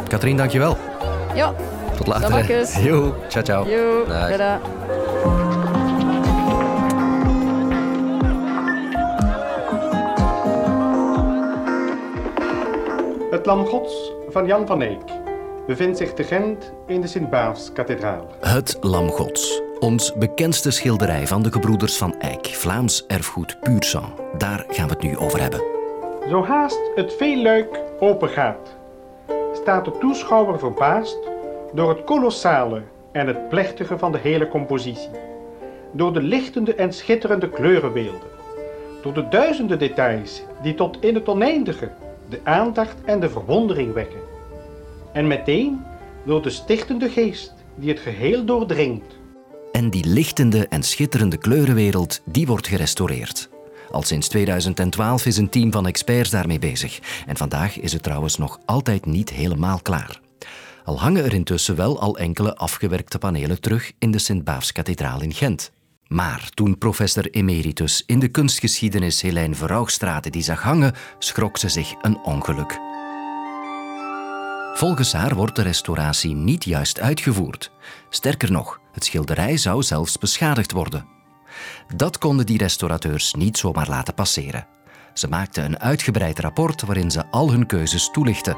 Katrien, 0.08 0.38
dankjewel. 0.38 0.78
Ja. 1.36 1.54
Tot 1.98 2.08
later. 2.08 2.46
Jo, 2.88 3.16
ciao 3.28 3.44
ciao. 3.44 3.68
Jo, 3.68 4.06
Dag. 4.38 4.60
Het 13.30 13.46
Lam 13.46 13.66
Gods 13.66 14.12
van 14.30 14.46
Jan 14.46 14.68
van 14.68 14.82
Eyck 14.82 15.27
bevindt 15.68 15.98
zich 15.98 16.14
te 16.14 16.24
Gent 16.24 16.74
in 16.86 17.02
de 17.02 17.08
Sint-Baafskathedraal. 17.08 18.28
Het 18.40 18.78
Lam 18.82 19.10
Gods. 19.10 19.62
Ons 19.80 20.14
bekendste 20.14 20.72
schilderij 20.72 21.28
van 21.28 21.44
de 21.44 21.52
gebroeders 21.52 21.98
van 21.98 22.20
Eyck, 22.20 22.46
Vlaams 22.46 23.06
erfgoed 23.08 23.60
puur 23.60 24.02
Daar 24.38 24.66
gaan 24.68 24.88
we 24.88 24.94
het 24.94 25.04
nu 25.04 25.18
over 25.18 25.42
hebben. 25.42 25.62
Zo 26.30 26.44
haast 26.44 26.80
het 26.96 27.14
veelluik 27.14 27.80
opengaat, 28.00 28.76
staat 29.54 29.86
de 29.86 29.92
toeschouwer 30.00 30.60
verbaasd 30.60 31.18
door 31.74 31.90
het 31.90 32.04
kolossale 32.04 32.82
en 33.12 33.28
het 33.28 33.50
plechtige 33.50 33.98
van 33.98 34.12
de 34.12 34.18
hele 34.18 34.48
compositie. 34.48 35.10
Door 35.92 36.14
de 36.14 36.22
lichtende 36.22 36.76
en 36.76 36.94
schitterende 36.94 37.50
kleurenbeelden. 37.50 38.30
Door 39.02 39.14
de 39.14 39.28
duizenden 39.28 39.80
details 39.80 40.44
die 40.62 40.76
tot 40.76 40.98
in 41.00 41.16
het 41.16 41.28
oneindige 41.28 41.90
de 42.30 42.40
aandacht 42.44 42.96
en 43.06 43.20
de 43.20 43.30
verwondering 43.30 43.94
wekken. 43.94 44.27
En 45.18 45.28
meteen 45.28 45.82
door 46.26 46.42
de 46.42 46.50
stichtende 46.50 47.10
geest 47.10 47.54
die 47.76 47.90
het 47.90 48.00
geheel 48.00 48.46
doordringt. 48.46 49.18
En 49.72 49.90
die 49.90 50.06
lichtende 50.06 50.68
en 50.68 50.84
schitterende 50.84 51.38
kleurenwereld, 51.38 52.22
die 52.26 52.48
wordt 52.48 52.68
gerestaureerd. 52.68 53.50
Al 53.92 54.04
sinds 54.04 54.28
2012 54.28 55.26
is 55.26 55.38
een 55.38 55.50
team 55.50 55.72
van 55.72 55.88
experts 55.88 56.30
daarmee 56.30 56.60
bezig. 56.60 57.00
En 57.26 57.38
vandaag 57.38 57.80
is 57.80 57.94
het 57.94 58.04
trouwens 58.04 58.38
nog 58.38 58.60
altijd 58.66 59.06
niet 59.06 59.30
helemaal 59.30 59.80
klaar. 59.82 60.20
Al 60.84 61.00
hangen 61.00 61.24
er 61.24 61.34
intussen 61.34 61.76
wel 61.76 62.00
al 62.00 62.18
enkele 62.18 62.56
afgewerkte 62.56 63.18
panelen 63.18 63.62
terug 63.62 63.92
in 64.00 64.12
de 64.12 64.20
Sint-Baafskathedraal 64.20 65.22
in 65.22 65.34
Gent. 65.34 65.72
Maar 66.08 66.50
toen 66.54 66.78
professor 66.78 67.30
emeritus 67.30 68.04
in 68.06 68.20
de 68.20 68.28
kunstgeschiedenis 68.28 69.22
Helijn 69.22 69.56
Verhouwstraten 69.56 70.32
die 70.32 70.44
zag 70.44 70.62
hangen, 70.62 70.94
schrok 71.20 71.58
ze 71.58 71.70
zich 71.70 71.94
een 72.02 72.18
ongeluk. 72.18 72.80
Volgens 74.78 75.14
haar 75.14 75.36
wordt 75.36 75.56
de 75.56 75.62
restauratie 75.62 76.36
niet 76.36 76.64
juist 76.64 77.00
uitgevoerd. 77.00 77.72
Sterker 78.10 78.52
nog, 78.52 78.80
het 78.92 79.06
schilderij 79.06 79.58
zou 79.58 79.84
zelfs 79.84 80.18
beschadigd 80.18 80.72
worden. 80.72 81.06
Dat 81.96 82.18
konden 82.18 82.46
die 82.46 82.58
restaurateurs 82.58 83.34
niet 83.34 83.58
zomaar 83.58 83.90
laten 83.90 84.14
passeren. 84.14 84.68
Ze 85.14 85.28
maakten 85.28 85.66
een 85.66 85.80
uitgebreid 85.80 86.40
rapport 86.40 86.82
waarin 86.82 87.12
ze 87.12 87.28
al 87.32 87.52
hun 87.52 87.66
keuzes 87.66 88.10
toelichten. 88.12 88.58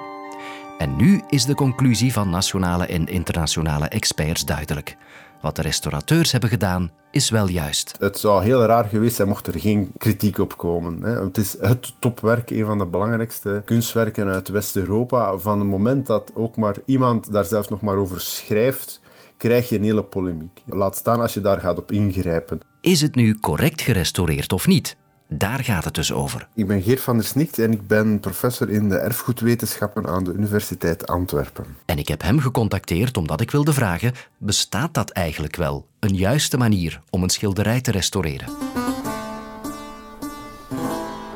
En 0.77 0.95
nu 0.95 1.21
is 1.29 1.45
de 1.45 1.55
conclusie 1.55 2.13
van 2.13 2.29
nationale 2.29 2.85
en 2.85 3.07
internationale 3.07 3.87
experts 3.87 4.45
duidelijk. 4.45 4.97
Wat 5.41 5.55
de 5.55 5.61
restaurateurs 5.61 6.31
hebben 6.31 6.49
gedaan, 6.49 6.91
is 7.11 7.29
wel 7.29 7.47
juist. 7.47 7.95
Het 7.99 8.17
zou 8.17 8.43
heel 8.43 8.63
raar 8.63 8.85
geweest 8.85 9.15
zijn 9.15 9.27
mocht 9.27 9.47
er 9.47 9.59
geen 9.59 9.91
kritiek 9.97 10.37
op 10.37 10.57
komen. 10.57 11.01
Het 11.01 11.37
is 11.37 11.57
het 11.59 11.93
topwerk, 11.99 12.49
een 12.49 12.65
van 12.65 12.77
de 12.77 12.85
belangrijkste 12.85 13.61
kunstwerken 13.65 14.27
uit 14.27 14.49
West-Europa. 14.49 15.37
Van 15.37 15.59
het 15.59 15.67
moment 15.67 16.07
dat 16.07 16.31
ook 16.33 16.55
maar 16.55 16.75
iemand 16.85 17.31
daar 17.31 17.45
zelfs 17.45 17.67
nog 17.67 17.81
maar 17.81 17.95
over 17.95 18.21
schrijft, 18.21 19.01
krijg 19.37 19.69
je 19.69 19.75
een 19.75 19.83
hele 19.83 20.03
polemiek. 20.03 20.61
Laat 20.65 20.95
staan 20.95 21.21
als 21.21 21.33
je 21.33 21.41
daar 21.41 21.59
gaat 21.59 21.77
op 21.77 21.91
ingrijpen. 21.91 22.59
Is 22.81 23.01
het 23.01 23.15
nu 23.15 23.39
correct 23.39 23.81
gerestaureerd 23.81 24.53
of 24.53 24.67
niet? 24.67 24.97
Daar 25.31 25.63
gaat 25.63 25.83
het 25.83 25.93
dus 25.93 26.13
over. 26.13 26.47
Ik 26.53 26.67
ben 26.67 26.81
Geert 26.81 27.01
van 27.01 27.17
der 27.17 27.25
Snicht 27.25 27.59
en 27.59 27.71
ik 27.71 27.87
ben 27.87 28.19
professor 28.19 28.69
in 28.69 28.89
de 28.89 28.97
erfgoedwetenschappen 28.97 30.07
aan 30.07 30.23
de 30.23 30.33
Universiteit 30.33 31.07
Antwerpen. 31.07 31.65
En 31.85 31.97
ik 31.97 32.07
heb 32.07 32.21
hem 32.21 32.39
gecontacteerd 32.39 33.17
omdat 33.17 33.41
ik 33.41 33.51
wilde 33.51 33.73
vragen: 33.73 34.13
bestaat 34.37 34.93
dat 34.93 35.09
eigenlijk 35.09 35.55
wel? 35.55 35.85
Een 35.99 36.15
juiste 36.15 36.57
manier 36.57 37.01
om 37.09 37.23
een 37.23 37.29
schilderij 37.29 37.81
te 37.81 37.91
restaureren? 37.91 38.47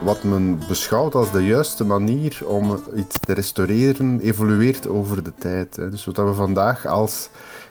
Wat 0.02 0.24
men 0.24 0.60
beschouwt 0.68 1.16
als 1.16 1.32
de 1.32 1.46
juiste 1.46 1.84
manier 1.84 2.40
om 2.46 2.84
iets 2.96 3.20
te 3.20 3.34
restaureren, 3.34 4.20
evolueert 4.20 4.88
over 4.88 5.24
de 5.24 5.34
tijd. 5.40 5.76
Dus 5.76 6.06
wat 6.06 6.18
we 6.18 6.34
vandaag 6.34 6.86
als 6.86 7.30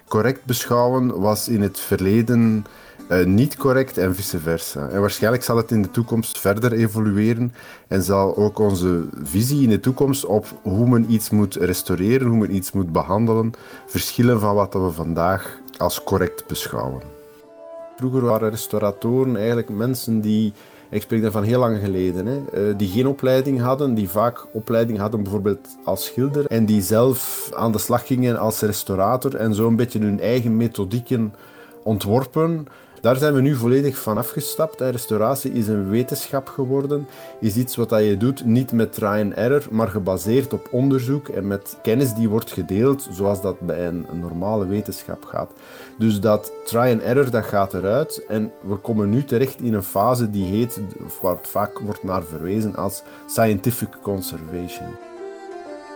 correct 0.09 0.45
beschouwen, 0.45 1.21
was 1.21 1.49
in 1.49 1.62
het 1.62 1.81
verleden 1.81 2.67
uh, 3.12 3.25
niet 3.25 3.57
correct 3.57 3.99
en 3.99 4.14
vice 4.14 4.38
versa. 4.38 4.88
En 4.88 5.00
waarschijnlijk 5.00 5.45
zal 5.45 5.57
het 5.57 5.71
in 5.71 5.83
de 5.83 5.90
toekomst 5.90 6.38
verder 6.38 6.73
evolueren 6.73 7.54
en 7.88 8.02
zal 8.02 8.37
ook 8.37 8.59
onze 8.59 9.04
visie 9.23 9.62
in 9.62 9.69
de 9.69 9.81
toekomst 9.81 10.25
op 10.25 10.47
hoe 10.62 10.88
men 10.88 11.12
iets 11.12 11.31
moet 11.31 11.54
restaureren, 11.54 12.26
hoe 12.26 12.38
men 12.38 12.54
iets 12.54 12.73
moet 12.73 12.92
behandelen, 12.92 13.52
verschillen 13.87 14.40
van 14.40 14.54
wat 14.54 14.73
we 14.73 14.90
vandaag 14.90 15.59
als 15.76 16.04
correct 16.04 16.47
beschouwen. 16.47 17.02
Vroeger 17.97 18.21
waren 18.21 18.50
restauratoren 18.50 19.37
eigenlijk 19.37 19.69
mensen 19.69 20.21
die 20.21 20.52
ik 20.90 21.02
spreek 21.02 21.23
daar 21.23 21.31
van 21.31 21.42
heel 21.42 21.59
lang 21.59 21.78
geleden. 21.78 22.26
Hè, 22.26 22.37
eh, 22.52 22.75
die 22.76 22.88
geen 22.88 23.07
opleiding 23.07 23.61
hadden, 23.61 23.95
die 23.95 24.09
vaak 24.09 24.47
opleiding 24.52 24.99
hadden 24.99 25.23
bijvoorbeeld 25.23 25.69
als 25.85 26.04
schilder 26.04 26.47
en 26.47 26.66
die 26.66 26.83
zelf 26.83 27.50
aan 27.54 27.73
de 27.73 27.78
slag 27.78 28.07
gingen 28.07 28.38
als 28.38 28.61
restaurator 28.61 29.35
en 29.35 29.54
zo 29.54 29.66
een 29.66 29.76
beetje 29.76 29.99
hun 29.99 30.21
eigen 30.21 30.57
methodieken 30.57 31.35
ontworpen 31.83 32.66
daar 33.02 33.16
zijn 33.16 33.35
we 33.35 33.40
nu 33.40 33.54
volledig 33.54 33.99
van 33.99 34.18
afgestapt. 34.18 34.80
Restauratie 34.80 35.52
is 35.52 35.68
een 35.68 35.88
wetenschap 35.88 36.49
geworden, 36.49 37.06
is 37.40 37.56
iets 37.56 37.76
wat 37.76 37.90
je 37.90 38.16
doet 38.16 38.44
niet 38.44 38.73
met 38.73 38.92
try 38.92 39.06
and 39.06 39.32
error, 39.32 39.66
maar 39.71 39.88
gebaseerd 39.88 40.52
op 40.52 40.68
onderzoek 40.71 41.28
en 41.28 41.47
met 41.47 41.78
kennis 41.82 42.14
die 42.14 42.28
wordt 42.28 42.52
gedeeld, 42.52 43.09
zoals 43.11 43.42
dat 43.42 43.61
bij 43.61 43.87
een, 43.87 44.06
normale 44.21 44.66
wetenschap 44.66 45.25
gaat. 45.25 45.50
Dus 45.99 46.21
dat 46.21 46.52
try 46.64 46.90
and 46.92 47.02
error, 47.02 47.30
dat 47.30 47.44
gaat 47.44 47.75
eruit 47.75 48.25
en 48.28 48.52
we 48.61 48.76
komen 48.76 49.11
nu 49.11 49.25
terecht 49.25 49.61
in 49.61 49.75
een 49.75 49.82
fase 49.82 50.30
die 50.30 50.44
heet, 50.44 50.80
waar 51.21 51.37
het 51.37 51.49
vaak 51.49 51.78
wordt 51.78 52.02
naar 52.02 52.23
verwezen 52.23 52.76
als 52.76 53.02
scientific 53.26 53.88
conservation. 54.02 54.88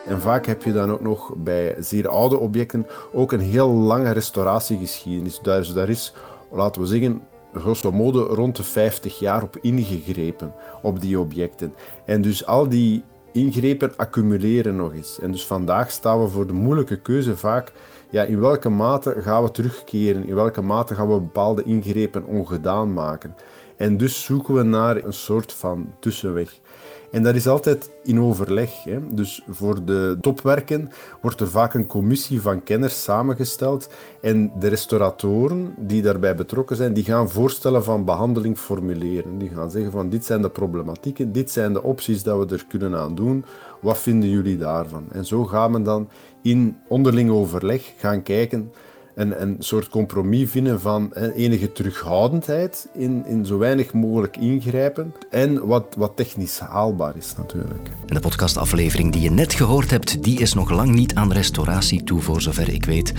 En 0.06 0.20
vaak 0.20 0.46
heb 0.46 0.62
je 0.62 0.72
dan 0.72 0.92
ook 0.92 1.00
nog 1.00 1.32
bij 1.36 1.76
zeer 1.78 2.08
oude 2.08 2.38
objecten 2.38 2.86
ook 3.12 3.32
een 3.32 3.40
heel 3.40 3.68
lange 3.68 4.10
restauratiegeschiedenis. 4.10 5.40
Dus 5.40 5.72
daar 5.72 5.88
is 5.88 6.12
laten 6.50 6.83
we 6.83 6.88
zeggen, 6.88 7.23
grosso 7.55 7.93
modo 7.93 8.23
rond 8.23 8.57
de 8.57 8.62
50 8.62 9.19
jaar 9.19 9.43
op 9.43 9.57
ingegrepen 9.61 10.53
op 10.83 11.00
die 11.00 11.19
objecten. 11.21 11.75
En 12.05 12.23
dus 12.23 12.47
al 12.47 12.69
die 12.69 13.03
ingrepen 13.33 13.93
accumuleren 13.97 14.76
nog 14.76 14.95
eens. 14.95 15.19
En 15.21 15.31
dus 15.31 15.47
vandaag 15.47 15.91
staan 15.91 16.23
we 16.23 16.29
voor 16.29 16.47
de 16.47 16.53
moeilijke 16.53 17.00
keuze 17.00 17.37
vaak, 17.37 17.73
ja, 18.11 18.23
in 18.23 18.41
welke 18.41 18.69
mate 18.69 19.15
gaan 19.23 19.43
we 19.43 19.50
terugkeren, 19.50 20.26
in 20.26 20.35
welke 20.35 20.62
mate 20.62 20.95
gaan 20.95 21.09
we 21.09 21.21
bepaalde 21.21 21.62
ingrepen 21.62 22.25
ongedaan 22.25 22.93
maken. 22.93 23.35
En 23.76 23.97
dus 23.97 24.25
zoeken 24.25 24.55
we 24.55 24.62
naar 24.62 25.05
een 25.05 25.12
soort 25.12 25.53
van 25.53 25.95
tussenweg. 26.00 26.61
En 27.10 27.22
dat 27.22 27.34
is 27.34 27.46
altijd 27.48 27.90
in 28.02 28.20
overleg. 28.20 28.84
Hè. 28.84 28.98
Dus 29.10 29.42
voor 29.48 29.84
de 29.84 30.18
topwerken 30.20 30.90
wordt 31.20 31.40
er 31.40 31.48
vaak 31.48 31.75
een 31.75 31.86
commissie 31.86 32.40
van 32.40 32.62
kenners 32.62 33.02
samengesteld. 33.02 33.88
En 34.20 34.52
de 34.58 34.68
restauratoren 34.68 35.75
die 35.78 36.02
daarbij 36.02 36.34
betrokken 36.34 36.76
zijn, 36.76 36.92
die 36.92 37.04
gaan 37.04 37.30
voorstellen 37.30 37.84
van 37.84 38.04
behandeling 38.04 38.58
formuleren. 38.58 39.38
Die 39.38 39.48
gaan 39.48 39.70
zeggen 39.70 39.92
van 39.92 40.08
dit 40.08 40.25
zijn 40.25 40.42
de 40.42 40.50
problematieken, 40.50 41.32
dit 41.32 41.50
zijn 41.50 41.72
de 41.72 41.82
opties 41.82 42.22
dat 42.22 42.48
we 42.48 42.54
er 42.54 42.66
kunnen 42.68 42.96
aan 42.96 43.14
doen. 43.14 43.44
Wat 43.80 43.98
vinden 43.98 44.30
jullie 44.30 44.58
daarvan? 44.58 45.06
En 45.12 45.25
zo 45.25 45.44
gaan 45.44 45.72
we 45.72 45.82
dan 45.82 46.08
in 46.42 46.76
onderling 46.88 47.30
overleg 47.30 47.92
gaan 47.96 48.22
kijken 48.22 48.72
een, 49.16 49.42
een 49.42 49.56
soort 49.58 49.88
compromis 49.88 50.50
vinden 50.50 50.80
van 50.80 51.12
enige 51.12 51.73
terughoudendheid 51.73 52.88
in, 52.92 53.25
in 53.26 53.46
zo 53.46 53.58
weinig 53.58 53.92
mogelijk 53.92 54.37
ingrijpen 54.37 55.14
en 55.30 55.66
wat, 55.66 55.94
wat 55.96 56.12
technisch 56.16 56.58
haalbaar 56.58 57.16
is 57.16 57.35
natuurlijk. 57.37 57.88
En 58.06 58.14
de 58.14 58.20
podcastaflevering 58.20 59.12
die 59.12 59.23
je 59.23 59.30
net 59.30 59.54
gehoord 59.54 59.90
hebt, 59.90 60.23
die 60.23 60.40
is 60.40 60.54
nog 60.54 60.70
lang 60.70 60.94
niet 60.94 61.14
aan 61.14 61.32
restauratie 61.32 62.04
toe, 62.04 62.20
voor 62.20 62.40
zover 62.40 62.68
ik 62.68 62.85
weet. 62.85 63.12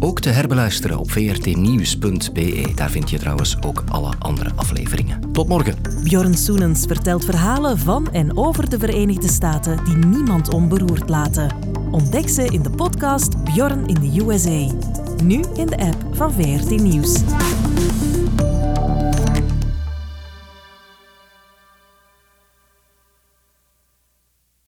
Ook 0.00 0.20
te 0.20 0.28
herbeluisteren 0.28 0.98
op 0.98 1.10
vrtnieuws.be. 1.10 2.72
Daar 2.74 2.90
vind 2.90 3.10
je 3.10 3.18
trouwens 3.18 3.56
ook 3.66 3.82
alle 3.88 4.12
andere 4.18 4.50
afleveringen. 4.56 5.32
Tot 5.32 5.48
morgen. 5.48 5.74
Bjorn 6.02 6.34
Soenens 6.34 6.84
vertelt 6.86 7.24
verhalen 7.24 7.78
van 7.78 8.12
en 8.12 8.36
over 8.36 8.70
de 8.70 8.78
Verenigde 8.78 9.28
Staten 9.28 9.84
die 9.84 9.96
niemand 9.96 10.54
onberoerd 10.54 11.08
laten. 11.08 11.56
Ontdek 11.90 12.28
ze 12.28 12.44
in 12.44 12.62
de 12.62 12.70
podcast 12.70 13.44
Bjorn 13.44 13.86
in 13.86 13.94
de 13.94 14.24
USA. 14.26 15.02
Nu 15.22 15.42
in 15.54 15.66
de 15.66 15.76
app 15.76 15.96
van 16.10 16.32
VRT 16.32 16.70
Nieuws. 16.82 17.22